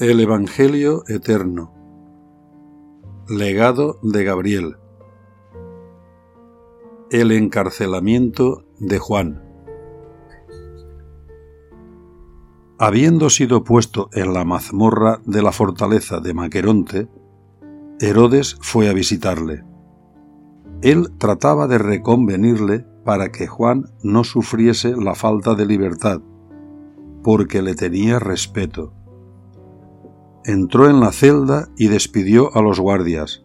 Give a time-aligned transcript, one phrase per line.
[0.00, 1.72] El Evangelio Eterno.
[3.28, 4.76] Legado de Gabriel.
[7.12, 9.44] El encarcelamiento de Juan.
[12.76, 17.08] Habiendo sido puesto en la mazmorra de la fortaleza de Maqueronte,
[18.00, 19.62] Herodes fue a visitarle.
[20.82, 26.20] Él trataba de reconvenirle para que Juan no sufriese la falta de libertad,
[27.22, 28.92] porque le tenía respeto
[30.44, 33.42] entró en la celda y despidió a los guardias.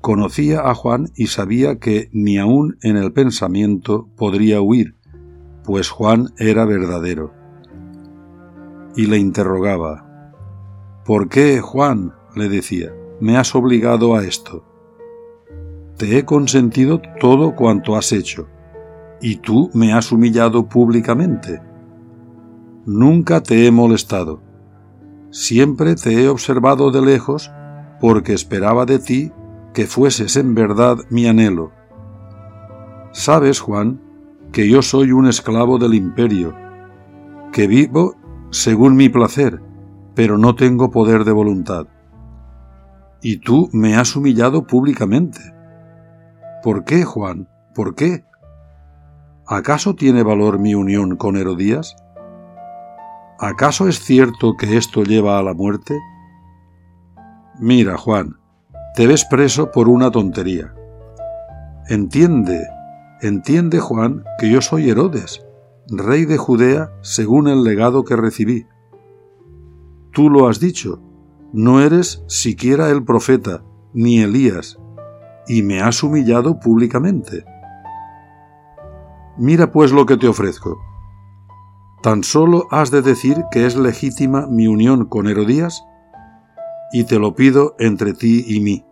[0.00, 4.96] Conocía a Juan y sabía que ni aun en el pensamiento podría huir,
[5.64, 7.34] pues Juan era verdadero.
[8.96, 10.32] Y le interrogaba.
[11.04, 12.14] ¿Por qué, Juan?
[12.34, 14.64] le decía, me has obligado a esto.
[15.98, 18.48] Te he consentido todo cuanto has hecho,
[19.20, 21.60] y tú me has humillado públicamente.
[22.86, 24.49] Nunca te he molestado
[25.30, 27.52] Siempre te he observado de lejos
[28.00, 29.32] porque esperaba de ti
[29.72, 31.70] que fueses en verdad mi anhelo.
[33.12, 34.00] Sabes, Juan,
[34.52, 36.54] que yo soy un esclavo del imperio,
[37.52, 38.16] que vivo
[38.50, 39.62] según mi placer,
[40.14, 41.86] pero no tengo poder de voluntad.
[43.22, 45.40] Y tú me has humillado públicamente.
[46.64, 47.48] ¿Por qué, Juan?
[47.74, 48.24] ¿Por qué?
[49.46, 51.96] ¿Acaso tiene valor mi unión con Herodías?
[53.42, 55.98] ¿Acaso es cierto que esto lleva a la muerte?
[57.58, 58.36] Mira, Juan,
[58.94, 60.74] te ves preso por una tontería.
[61.88, 62.66] Entiende,
[63.22, 65.42] entiende, Juan, que yo soy Herodes,
[65.88, 68.66] rey de Judea según el legado que recibí.
[70.12, 71.00] Tú lo has dicho,
[71.54, 74.78] no eres siquiera el profeta, ni Elías,
[75.48, 77.46] y me has humillado públicamente.
[79.38, 80.89] Mira pues lo que te ofrezco
[82.02, 85.84] Tan solo has de decir que es legítima mi unión con Herodías
[86.92, 88.86] y te lo pido entre ti y mí.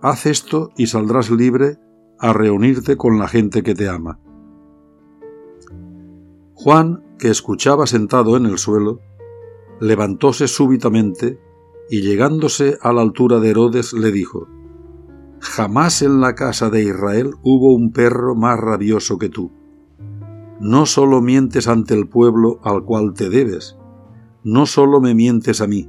[0.00, 1.76] Haz esto y saldrás libre
[2.18, 4.18] a reunirte con la gente que te ama.
[6.54, 9.00] Juan, que escuchaba sentado en el suelo,
[9.78, 11.38] levantóse súbitamente
[11.90, 14.48] y llegándose a la altura de Herodes le dijo,
[15.40, 19.57] Jamás en la casa de Israel hubo un perro más rabioso que tú
[20.60, 23.76] no solo mientes ante el pueblo al cual te debes,
[24.44, 25.88] no solo me mientes a mí,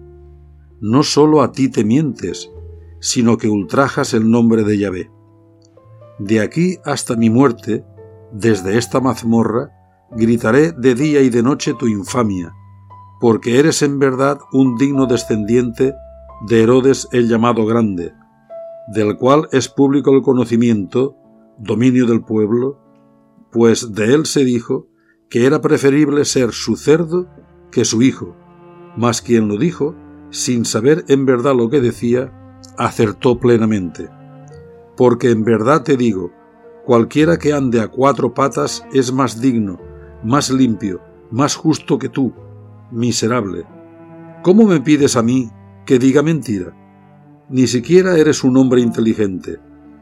[0.82, 2.52] no solo a ti te mientes,
[3.00, 5.12] sino que ultrajas el nombre de Yahvé.
[6.20, 7.86] De aquí hasta mi muerte,
[8.32, 9.72] desde esta mazmorra,
[10.12, 12.54] gritaré de día y de noche tu infamia,
[13.20, 15.94] porque eres en verdad un digno descendiente
[16.48, 18.14] de Herodes el llamado Grande,
[18.88, 21.16] del cual es público el conocimiento,
[21.58, 22.80] dominio del pueblo,
[23.52, 24.88] pues de él se dijo
[25.30, 27.28] que era preferible ser su cerdo
[27.72, 28.36] que su hijo,
[28.98, 29.96] mas quien lo dijo,
[30.32, 32.34] sin saber en verdad lo que decía,
[32.78, 34.10] acertó plenamente.
[34.98, 36.32] Porque en verdad te digo,
[36.86, 39.80] cualquiera que ande a cuatro patas es más digno,
[40.24, 41.02] más limpio,
[41.32, 42.34] más justo que tú,
[42.92, 43.66] miserable.
[44.44, 45.50] ¿Cómo me pides a mí
[45.86, 46.76] que diga mentira?
[47.50, 49.60] Ni siquiera eres un hombre inteligente,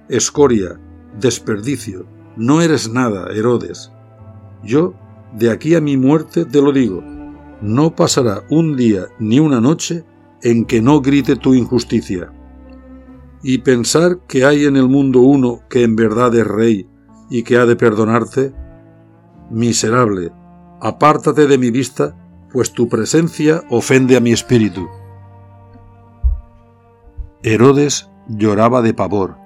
[0.09, 0.79] escoria,
[1.19, 2.05] desperdicio,
[2.37, 3.91] no eres nada, Herodes.
[4.63, 4.93] Yo,
[5.33, 7.03] de aquí a mi muerte, te lo digo,
[7.61, 10.05] no pasará un día ni una noche
[10.43, 12.31] en que no grite tu injusticia.
[13.41, 16.87] Y pensar que hay en el mundo uno que en verdad es rey
[17.29, 18.53] y que ha de perdonarte,
[19.49, 20.31] miserable,
[20.79, 22.15] apártate de mi vista,
[22.53, 24.87] pues tu presencia ofende a mi espíritu.
[27.41, 29.37] Herodes lloraba de pavor,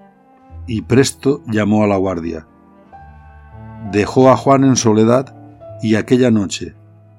[0.68, 2.48] y presto llamó a la guardia
[3.92, 5.36] dejó a Juan en soledad
[5.82, 6.76] y aquella noche,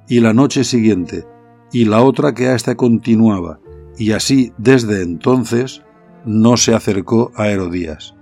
[0.09, 1.27] y la noche siguiente,
[1.73, 3.59] y la otra que a ésta continuaba,
[3.99, 5.83] y así desde entonces
[6.25, 8.15] no se acercó a Herodías.